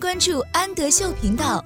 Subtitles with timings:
[0.00, 1.62] 关注安德秀频道。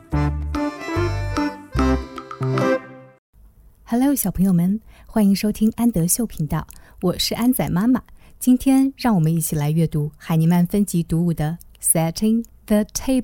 [3.84, 6.66] Hello，小朋友们，欢迎收听安德秀频道，
[7.00, 8.02] 我是安仔妈妈。
[8.40, 13.22] 今天让我们一起来阅读海尼曼分级读物的《Setting the Table》。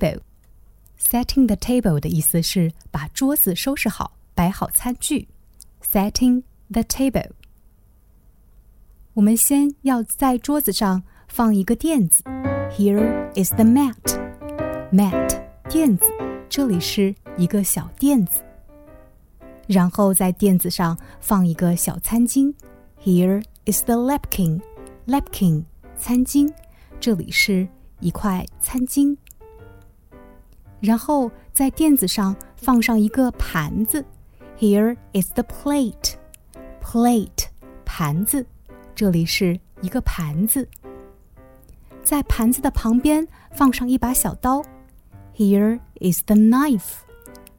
[0.97, 5.27] Setting the table 的意思是把桌子收拾好，摆好餐具。
[5.83, 7.31] Setting the table，
[9.15, 12.23] 我们先要在桌子上放一个垫子。
[12.71, 14.20] Here is the mat.
[14.91, 16.03] Mat 垫子，
[16.49, 18.41] 这里是一个小垫子。
[19.65, 22.53] 然后在垫子上放一个小餐巾。
[23.01, 24.59] Here is the napkin.
[25.07, 25.63] Napkin
[25.95, 26.53] 餐巾，
[26.99, 27.69] 这里是
[28.01, 29.15] 一块餐巾。
[30.81, 34.03] 然后在垫子上放上一个盘子。
[34.59, 36.15] Here is the plate.
[36.83, 37.45] Plate
[37.85, 38.45] 盘子，
[38.93, 40.67] 这里是一个盘子。
[42.03, 44.61] 在盘子的旁边放上一把小刀。
[45.41, 46.97] Here is the knife.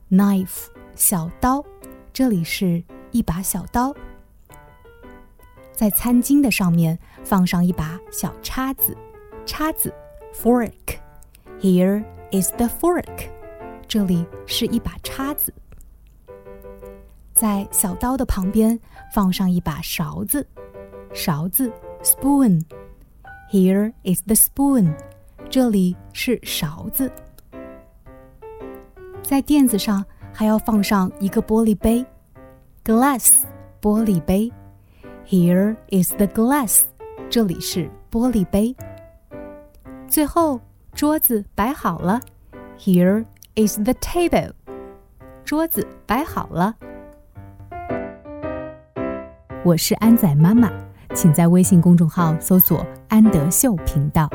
[0.09, 1.65] Knife 小刀，
[2.13, 2.81] 这里是
[3.11, 3.93] 一把小刀。
[5.73, 8.97] 在餐巾的上面放上一把小叉子，
[9.45, 9.93] 叉子
[10.33, 10.71] fork。
[11.61, 13.29] Here is the fork，
[13.89, 15.53] 这里是一把叉子。
[17.35, 18.79] 在小刀的旁边
[19.13, 20.47] 放上一把勺子，
[21.13, 21.69] 勺子
[22.05, 22.63] spoon。
[23.51, 24.95] Here is the spoon，
[25.51, 27.11] 这里是勺子。
[29.23, 32.05] 在垫子上还要放上一个玻璃杯
[32.85, 33.33] ，glass
[33.81, 34.53] 玻璃杯。
[35.27, 36.83] Here is the glass，
[37.31, 38.75] 这里是玻璃杯。
[40.09, 40.61] 最后，
[40.95, 42.21] 桌子摆好了。
[42.79, 44.53] Here is the table，
[45.45, 46.75] 桌子摆好了。
[49.65, 50.71] 我是安仔妈妈，
[51.15, 54.29] 请在微信公众号搜索“安德秀频道”。